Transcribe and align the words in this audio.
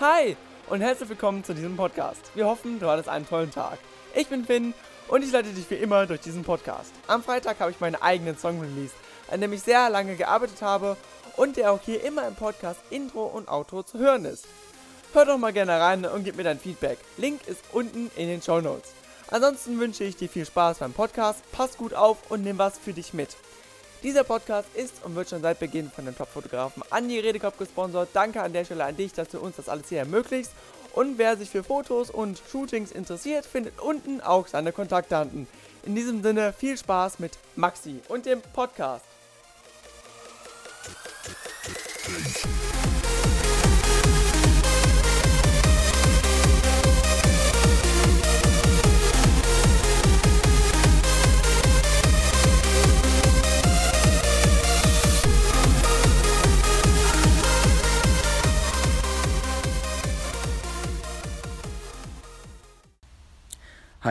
Hi 0.00 0.34
und 0.70 0.80
herzlich 0.80 1.10
willkommen 1.10 1.44
zu 1.44 1.52
diesem 1.52 1.76
Podcast. 1.76 2.30
Wir 2.34 2.46
hoffen, 2.46 2.80
du 2.80 2.86
hattest 2.86 3.10
einen 3.10 3.28
tollen 3.28 3.50
Tag. 3.50 3.78
Ich 4.14 4.28
bin 4.28 4.46
Finn 4.46 4.72
und 5.08 5.22
ich 5.22 5.30
leite 5.30 5.50
dich 5.50 5.68
wie 5.68 5.74
immer 5.74 6.06
durch 6.06 6.22
diesen 6.22 6.42
Podcast. 6.42 6.90
Am 7.06 7.22
Freitag 7.22 7.60
habe 7.60 7.70
ich 7.70 7.80
meinen 7.80 7.96
eigenen 7.96 8.38
Song 8.38 8.62
released, 8.62 8.94
an 9.30 9.42
dem 9.42 9.52
ich 9.52 9.60
sehr 9.60 9.90
lange 9.90 10.16
gearbeitet 10.16 10.62
habe 10.62 10.96
und 11.36 11.58
der 11.58 11.70
auch 11.70 11.82
hier 11.84 12.02
immer 12.02 12.26
im 12.26 12.34
Podcast 12.34 12.80
Intro 12.88 13.26
und 13.26 13.50
Outro 13.50 13.82
zu 13.82 13.98
hören 13.98 14.24
ist. 14.24 14.46
Hör 15.12 15.26
doch 15.26 15.36
mal 15.36 15.52
gerne 15.52 15.78
rein 15.78 16.06
und 16.06 16.24
gib 16.24 16.36
mir 16.36 16.44
dein 16.44 16.58
Feedback. 16.58 16.96
Link 17.18 17.46
ist 17.46 17.62
unten 17.72 18.10
in 18.16 18.28
den 18.28 18.40
Show 18.40 18.62
Notes. 18.62 18.94
Ansonsten 19.28 19.78
wünsche 19.78 20.04
ich 20.04 20.16
dir 20.16 20.30
viel 20.30 20.46
Spaß 20.46 20.78
beim 20.78 20.94
Podcast, 20.94 21.42
pass 21.52 21.76
gut 21.76 21.92
auf 21.92 22.30
und 22.30 22.42
nimm 22.42 22.56
was 22.56 22.78
für 22.78 22.94
dich 22.94 23.12
mit. 23.12 23.36
Dieser 24.02 24.24
Podcast 24.24 24.68
ist 24.74 25.04
und 25.04 25.14
wird 25.14 25.28
schon 25.28 25.42
seit 25.42 25.58
Beginn 25.58 25.90
von 25.90 26.06
dem 26.06 26.16
Top-Fotografen 26.16 26.82
Andi 26.88 27.18
Redekopf 27.18 27.58
gesponsert. 27.58 28.08
Danke 28.14 28.40
an 28.40 28.52
der 28.52 28.64
Stelle 28.64 28.84
an 28.84 28.96
dich, 28.96 29.12
dass 29.12 29.28
du 29.28 29.38
uns 29.38 29.56
das 29.56 29.68
alles 29.68 29.90
hier 29.90 29.98
ermöglicht. 29.98 30.50
Und 30.94 31.18
wer 31.18 31.36
sich 31.36 31.50
für 31.50 31.62
Fotos 31.62 32.10
und 32.10 32.40
Shootings 32.50 32.92
interessiert, 32.92 33.44
findet 33.44 33.78
unten 33.78 34.22
auch 34.22 34.48
seine 34.48 34.72
Kontaktdaten. 34.72 35.46
In 35.84 35.94
diesem 35.94 36.22
Sinne 36.22 36.54
viel 36.54 36.78
Spaß 36.78 37.18
mit 37.18 37.32
Maxi 37.56 38.00
und 38.08 38.24
dem 38.24 38.40
Podcast. 38.40 39.04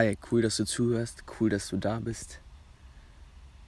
Hi, 0.02 0.16
cool, 0.32 0.40
dass 0.40 0.56
du 0.56 0.64
zuhörst, 0.64 1.24
cool, 1.38 1.50
dass 1.50 1.68
du 1.68 1.76
da 1.76 2.00
bist. 2.00 2.40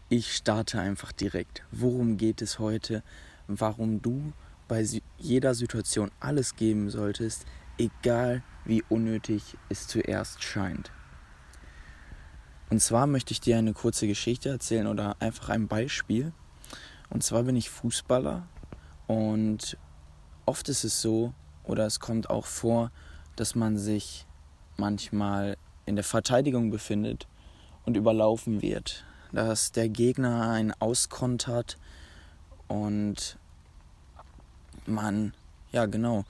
Ich 0.09 0.35
starte 0.35 0.81
einfach 0.81 1.13
direkt. 1.13 1.63
Worum 1.71 2.17
geht 2.17 2.41
es 2.41 2.59
heute? 2.59 3.03
Warum 3.49 4.01
du 4.01 4.33
bei 4.67 4.83
jeder 5.19 5.55
Situation 5.55 6.11
alles 6.21 6.57
geben 6.57 6.89
solltest, 6.89 7.45
egal 7.77 8.43
wie 8.65 8.83
unnötig 8.89 9.59
es 9.69 9.87
zuerst 9.87 10.43
scheint. 10.43 10.91
Und 12.71 12.81
zwar 12.81 13.07
möchte 13.07 13.33
ich 13.33 13.43
dir 13.43 13.59
eine 13.59 13.75
kurze 13.75 14.07
Geschichte 14.07 14.49
erzählen 14.49 14.87
oder 14.87 15.21
einfach 15.21 15.51
ein 15.51 15.69
Beispiel. 15.69 16.33
Und 17.11 17.23
zwar 17.23 17.43
bin 17.43 17.57
ich 17.57 17.69
Fußballer 17.69 18.49
und 19.07 19.77
oft 20.47 20.71
ist 20.71 20.85
es 20.85 21.03
so 21.03 21.35
oder 21.63 21.85
es 21.85 22.01
kommt 22.01 22.31
auch 22.31 22.47
vor, 22.47 22.91
dass 23.37 23.55
man 23.55 23.77
sich 23.77 24.27
manchmal 24.79 25.59
in 25.87 25.97
der 25.97 26.05
Verteidigung 26.05 26.71
befindet 26.71 27.27
und 27.85 27.97
überlaufen 27.97 28.63
wird. 28.63 29.05
Dass 29.33 29.73
der 29.73 29.89
Gegner 29.89 30.51
einen 30.51 30.73
auskontert 30.73 31.79
und 32.69 33.39
man, 34.87 35.33
ja 35.73 35.87
genau, 35.87 36.25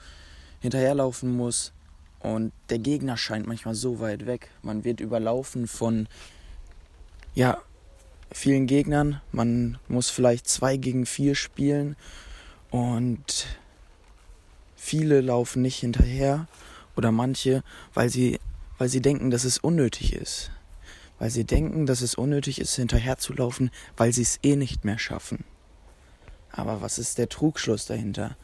hinterherlaufen 0.60 1.36
muss. 1.36 1.72
Und 2.20 2.52
der 2.70 2.78
Gegner 2.78 3.16
scheint 3.16 3.46
manchmal 3.46 3.74
so 3.74 3.98
weit 3.98 4.26
weg. 4.26 4.50
Man 4.62 4.84
wird 4.84 5.00
überlaufen 5.00 5.66
von, 5.66 6.06
ja, 7.34 7.58
vielen 8.30 8.66
Gegnern. 8.66 9.20
Man 9.32 9.78
muss 9.88 10.10
vielleicht 10.10 10.48
zwei 10.48 10.76
gegen 10.76 11.06
vier 11.06 11.34
spielen 11.34 11.96
und 12.70 13.46
viele 14.76 15.20
laufen 15.20 15.62
nicht 15.62 15.78
hinterher 15.78 16.46
oder 16.96 17.12
manche, 17.12 17.62
weil 17.94 18.08
sie 18.08 18.38
weil 18.82 18.88
sie 18.88 19.00
denken, 19.00 19.30
dass 19.30 19.44
es 19.44 19.58
unnötig 19.58 20.12
ist. 20.12 20.50
Weil 21.20 21.30
sie 21.30 21.44
denken, 21.44 21.86
dass 21.86 22.00
es 22.00 22.16
unnötig 22.16 22.60
ist, 22.60 22.74
hinterherzulaufen, 22.74 23.70
weil 23.96 24.12
sie 24.12 24.22
es 24.22 24.40
eh 24.42 24.56
nicht 24.56 24.84
mehr 24.84 24.98
schaffen. 24.98 25.44
Aber 26.50 26.80
was 26.80 26.98
ist 26.98 27.16
der 27.16 27.28
Trugschluss 27.28 27.86
dahinter? 27.86 28.36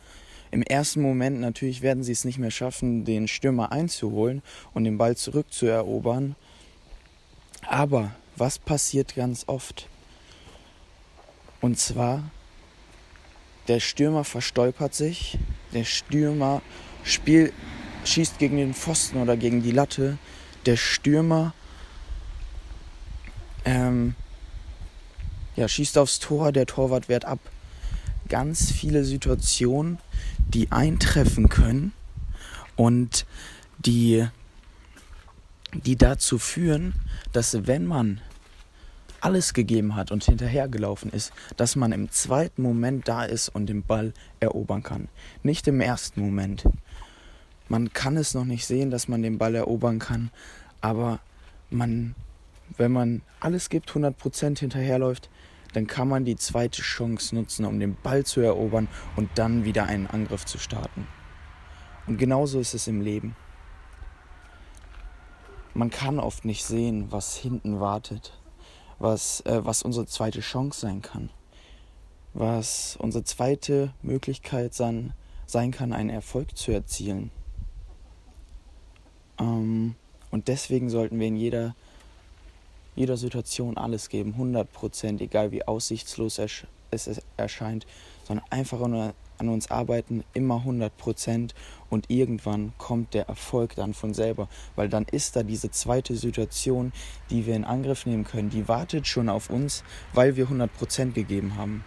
Im 0.53 0.63
ersten 0.63 1.03
Moment 1.03 1.41
natürlich 1.41 1.83
werden 1.83 2.05
sie 2.05 2.13
es 2.13 2.25
nicht 2.25 2.39
mehr 2.39 2.53
schaffen, 2.53 3.05
den 3.05 3.27
Stürmer 3.27 3.73
einzuholen 3.73 4.43
und 4.75 4.85
den 4.85 4.97
Ball 4.97 5.17
zurückzuerobern. 5.17 6.37
Aber 7.67 8.13
was 8.37 8.61
passiert 8.61 9.17
ganz 9.17 9.43
oft? 9.49 9.89
Und 11.61 11.81
zwar, 11.81 12.31
der 13.67 13.81
Stürmer 13.81 14.23
verstolpert 14.23 14.95
sich, 14.95 15.37
der 15.75 15.83
Stürmer 15.83 16.63
spielt 17.03 17.53
schießt 18.05 18.39
gegen 18.39 18.57
den 18.57 18.75
Pfosten 18.75 19.19
oder 19.19 19.37
gegen 19.37 19.63
die 19.63 19.73
Latte. 19.73 20.19
Der 20.67 20.77
Stürmer 20.77 21.55
ähm, 23.65 24.15
ja, 25.57 25.69
schießt 25.69 25.99
aufs 25.99 26.21
Tor, 26.21 26.53
der 26.53 26.67
Torwart 26.67 27.09
wehrt 27.09 27.25
ab. 27.25 27.41
Ganz 28.29 28.71
viele 28.71 29.05
Situationen, 29.05 29.99
die 30.49 30.71
eintreffen 30.71 31.49
können 31.49 31.93
und 32.77 33.27
die, 33.79 34.27
die 35.73 35.97
dazu 35.97 36.39
führen, 36.39 36.95
dass 37.33 37.67
wenn 37.67 37.87
man 37.87 38.21
alles 39.21 39.53
gegeben 39.53 39.97
hat 39.97 40.13
und 40.13 40.25
hinterhergelaufen 40.25 41.11
ist, 41.11 41.33
dass 41.57 41.75
man 41.75 41.93
im 41.93 42.11
zweiten 42.11 42.63
Moment 42.63 43.09
da 43.09 43.25
ist 43.25 43.49
und 43.49 43.67
den 43.67 43.83
Ball 43.83 44.13
erobern 44.41 44.83
kann. 44.83 45.09
Nicht 45.43 45.67
im 45.67 45.81
ersten 45.81 46.21
Moment. 46.21 46.65
Man 47.69 47.93
kann 47.93 48.17
es 48.17 48.35
noch 48.35 48.45
nicht 48.45 48.67
sehen, 48.67 48.91
dass 48.91 49.09
man 49.09 49.23
den 49.23 49.39
Ball 49.39 49.55
erobern 49.55 49.99
kann, 49.99 50.31
aber 50.81 51.21
man, 51.71 52.15
wenn 52.77 52.93
man 52.93 53.23
alles 53.41 53.69
gibt, 53.69 53.91
100% 53.91 54.59
hinterherläuft, 54.59 55.29
dann 55.75 55.87
kann 55.87 56.09
man 56.09 56.25
die 56.25 56.37
zweite 56.37 56.81
Chance 56.81 57.35
nutzen, 57.35 57.67
um 57.67 57.79
den 57.79 57.95
Ball 57.95 58.25
zu 58.25 58.41
erobern 58.41 58.89
und 59.17 59.31
dann 59.35 59.65
wieder 59.65 59.85
einen 59.85 60.07
Angriff 60.07 60.47
zu 60.47 60.59
starten. 60.59 61.07
Und 62.07 62.17
genauso 62.17 62.59
ist 62.59 62.73
es 62.73 62.89
im 62.89 63.03
Leben. 63.03 63.37
Man 65.75 65.91
kann 65.91 66.19
oft 66.19 66.47
nicht 66.47 66.65
sehen, 66.65 67.13
was 67.13 67.37
hinten 67.37 67.81
wartet, 67.81 68.33
was, 68.99 69.43
äh, 69.43 69.65
was 69.65 69.83
unsere 69.83 70.07
zweite 70.07 70.41
Chance 70.41 70.81
sein 70.81 71.03
kann, 71.03 71.31
was 72.33 72.97
unsere 72.99 73.25
zweite 73.25 73.93
Möglichkeit 74.03 74.73
sein, 74.73 75.13
sein 75.47 75.71
kann, 75.71 75.93
einen 75.93 76.11
Erfolg 76.11 76.57
zu 76.57 76.73
erzielen. 76.73 77.31
Ähm, 79.39 79.95
und 80.31 80.49
deswegen 80.49 80.91
sollten 80.91 81.19
wir 81.19 81.27
in 81.27 81.37
jeder, 81.37 81.75
jeder 82.97 83.17
Situation 83.17 83.77
alles 83.77 84.09
geben, 84.09 84.33
100 84.33 84.71
Prozent, 84.73 85.21
egal 85.21 85.53
wie 85.53 85.67
aussichtslos 85.67 86.39
es 86.91 87.23
erscheint, 87.37 87.87
sondern 88.25 88.45
einfach 88.51 88.81
an 88.81 89.49
uns 89.49 89.71
arbeiten, 89.71 90.25
immer 90.35 90.57
100 90.57 90.95
Prozent. 90.97 91.55
Und 91.91 92.11
irgendwann 92.11 92.73
kommt 92.77 93.15
der 93.15 93.29
Erfolg 93.29 93.75
dann 93.77 93.95
von 93.95 94.13
selber, 94.13 94.49
weil 94.77 94.89
dann 94.89 95.07
ist 95.11 95.37
da 95.37 95.43
diese 95.43 95.71
zweite 95.71 96.17
Situation, 96.17 96.93
die 97.31 97.47
wir 97.47 97.57
in 97.57 97.65
Angriff 97.65 98.05
nehmen 98.05 98.25
können, 98.25 98.51
die 98.51 98.69
wartet 98.69 99.07
schon 99.07 99.29
auf 99.29 99.49
uns, 99.49 99.85
weil 100.13 100.37
wir 100.37 100.45
100 100.45 100.75
Prozent 100.75 101.15
gegeben 101.15 101.57
haben. 101.57 101.85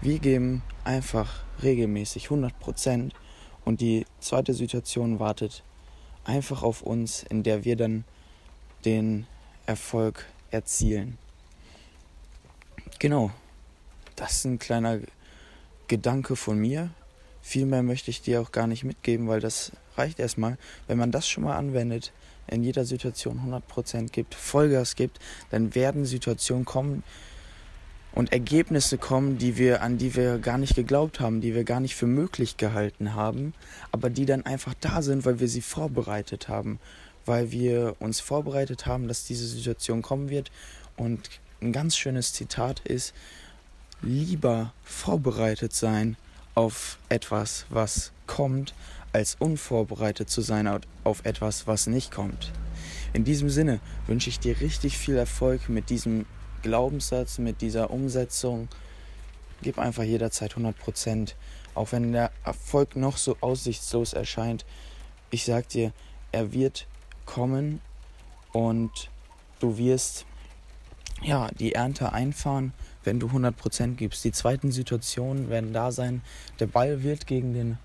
Wir 0.00 0.18
geben 0.18 0.62
einfach 0.84 1.44
regelmäßig 1.62 2.24
100 2.24 2.58
Prozent. 2.58 3.14
Und 3.64 3.80
die 3.80 4.04
zweite 4.20 4.52
Situation 4.52 5.18
wartet 5.18 5.64
einfach 6.24 6.62
auf 6.62 6.82
uns, 6.82 7.22
in 7.22 7.42
der 7.42 7.64
wir 7.64 7.76
dann 7.76 8.04
den 8.84 9.26
Erfolg 9.66 10.26
erzielen. 10.50 11.18
Genau, 12.98 13.30
das 14.16 14.36
ist 14.36 14.44
ein 14.44 14.58
kleiner 14.58 15.00
Gedanke 15.88 16.36
von 16.36 16.58
mir. 16.58 16.90
Viel 17.42 17.66
mehr 17.66 17.82
möchte 17.82 18.10
ich 18.10 18.22
dir 18.22 18.40
auch 18.40 18.52
gar 18.52 18.66
nicht 18.66 18.84
mitgeben, 18.84 19.28
weil 19.28 19.40
das 19.40 19.72
reicht 19.96 20.18
erstmal. 20.18 20.56
Wenn 20.86 20.98
man 20.98 21.12
das 21.12 21.28
schon 21.28 21.44
mal 21.44 21.56
anwendet, 21.56 22.12
in 22.46 22.62
jeder 22.62 22.84
Situation 22.84 23.40
100% 23.40 24.10
gibt, 24.10 24.34
Vollgas 24.34 24.96
gibt, 24.96 25.18
dann 25.50 25.74
werden 25.74 26.04
Situationen 26.04 26.64
kommen, 26.64 27.02
und 28.14 28.32
Ergebnisse 28.32 28.96
kommen, 28.96 29.38
die 29.38 29.58
wir, 29.58 29.82
an 29.82 29.98
die 29.98 30.14
wir 30.14 30.38
gar 30.38 30.56
nicht 30.56 30.76
geglaubt 30.76 31.18
haben, 31.18 31.40
die 31.40 31.54
wir 31.54 31.64
gar 31.64 31.80
nicht 31.80 31.96
für 31.96 32.06
möglich 32.06 32.56
gehalten 32.56 33.14
haben, 33.14 33.54
aber 33.90 34.08
die 34.08 34.24
dann 34.24 34.46
einfach 34.46 34.74
da 34.80 35.02
sind, 35.02 35.24
weil 35.24 35.40
wir 35.40 35.48
sie 35.48 35.62
vorbereitet 35.62 36.48
haben, 36.48 36.78
weil 37.26 37.50
wir 37.50 37.96
uns 37.98 38.20
vorbereitet 38.20 38.86
haben, 38.86 39.08
dass 39.08 39.24
diese 39.24 39.46
Situation 39.46 40.00
kommen 40.00 40.30
wird. 40.30 40.52
Und 40.96 41.28
ein 41.60 41.72
ganz 41.72 41.96
schönes 41.96 42.32
Zitat 42.32 42.80
ist, 42.80 43.14
lieber 44.00 44.72
vorbereitet 44.84 45.72
sein 45.72 46.16
auf 46.54 46.98
etwas, 47.08 47.66
was 47.68 48.12
kommt, 48.28 48.74
als 49.12 49.36
unvorbereitet 49.40 50.30
zu 50.30 50.40
sein 50.40 50.68
auf 51.02 51.24
etwas, 51.24 51.66
was 51.66 51.88
nicht 51.88 52.12
kommt. 52.12 52.52
In 53.12 53.24
diesem 53.24 53.50
Sinne 53.50 53.80
wünsche 54.06 54.28
ich 54.28 54.38
dir 54.38 54.60
richtig 54.60 54.98
viel 54.98 55.16
Erfolg 55.16 55.68
mit 55.68 55.90
diesem 55.90 56.26
Glaubenssatz, 56.64 57.36
mit 57.36 57.60
dieser 57.60 57.90
Umsetzung, 57.90 58.68
gib 59.62 59.78
einfach 59.78 60.02
jederzeit 60.02 60.52
100 60.52 60.76
Prozent. 60.76 61.36
Auch 61.74 61.92
wenn 61.92 62.12
der 62.12 62.30
Erfolg 62.42 62.96
noch 62.96 63.18
so 63.18 63.36
aussichtslos 63.40 64.14
erscheint, 64.14 64.64
ich 65.30 65.44
sag 65.44 65.68
dir, 65.68 65.92
er 66.32 66.52
wird 66.52 66.86
kommen 67.26 67.80
und 68.52 69.10
du 69.60 69.76
wirst 69.76 70.24
ja 71.22 71.48
die 71.58 71.74
Ernte 71.74 72.12
einfahren, 72.12 72.72
wenn 73.02 73.20
du 73.20 73.26
100% 73.26 73.96
gibst. 73.96 74.24
Die 74.24 74.32
zweiten 74.32 74.72
Situationen 74.72 75.50
werden 75.50 75.74
da 75.74 75.92
sein. 75.92 76.22
Der 76.60 76.66
Ball 76.66 77.02
wird 77.02 77.26
gegen 77.26 77.52
den 77.52 77.78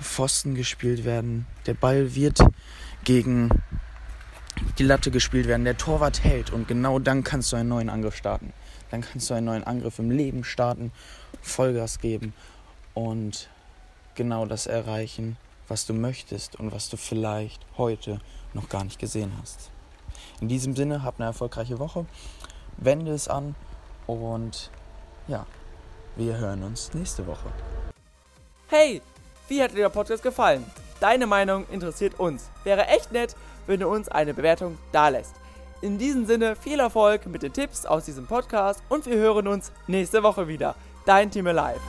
Pfosten 0.00 0.54
gespielt 0.54 1.04
werden. 1.04 1.46
Der 1.66 1.74
Ball 1.74 2.14
wird 2.14 2.40
gegen 3.04 3.50
die 4.78 4.84
Latte 4.84 5.10
gespielt 5.10 5.46
werden. 5.46 5.64
Der 5.64 5.76
Torwart 5.76 6.24
hält 6.24 6.50
und 6.50 6.68
genau 6.68 6.98
dann 6.98 7.24
kannst 7.24 7.52
du 7.52 7.56
einen 7.56 7.68
neuen 7.68 7.88
Angriff 7.88 8.16
starten. 8.16 8.52
Dann 8.90 9.02
kannst 9.02 9.28
du 9.28 9.34
einen 9.34 9.46
neuen 9.46 9.64
Angriff 9.64 9.98
im 9.98 10.10
Leben 10.10 10.44
starten, 10.44 10.92
Vollgas 11.42 11.98
geben 11.98 12.32
und 12.94 13.48
genau 14.14 14.46
das 14.46 14.66
erreichen, 14.66 15.36
was 15.68 15.86
du 15.86 15.94
möchtest 15.94 16.56
und 16.56 16.72
was 16.72 16.88
du 16.88 16.96
vielleicht 16.96 17.60
heute 17.76 18.20
noch 18.54 18.68
gar 18.68 18.84
nicht 18.84 18.98
gesehen 18.98 19.32
hast. 19.40 19.70
In 20.40 20.48
diesem 20.48 20.74
Sinne, 20.74 21.02
hab 21.02 21.18
eine 21.18 21.26
erfolgreiche 21.26 21.78
Woche, 21.78 22.06
wende 22.76 23.12
es 23.12 23.28
an 23.28 23.54
und 24.06 24.70
ja, 25.26 25.46
wir 26.16 26.36
hören 26.38 26.62
uns 26.62 26.94
nächste 26.94 27.26
Woche. 27.26 27.52
Hey, 28.68 29.02
wie 29.48 29.62
hat 29.62 29.72
dir 29.72 29.76
der 29.76 29.88
Podcast 29.88 30.22
gefallen? 30.22 30.64
Deine 31.00 31.26
Meinung 31.26 31.66
interessiert 31.70 32.18
uns. 32.18 32.50
Wäre 32.64 32.86
echt 32.88 33.12
nett, 33.12 33.36
wenn 33.66 33.80
du 33.80 33.88
uns 33.88 34.08
eine 34.08 34.34
Bewertung 34.34 34.78
dalässt. 34.92 35.34
In 35.80 35.96
diesem 35.96 36.26
Sinne 36.26 36.56
viel 36.56 36.80
Erfolg 36.80 37.26
mit 37.26 37.42
den 37.42 37.52
Tipps 37.52 37.86
aus 37.86 38.04
diesem 38.04 38.26
Podcast 38.26 38.82
und 38.88 39.06
wir 39.06 39.16
hören 39.16 39.46
uns 39.46 39.70
nächste 39.86 40.22
Woche 40.22 40.48
wieder. 40.48 40.74
Dein 41.06 41.30
Team 41.30 41.46
Alive. 41.46 41.80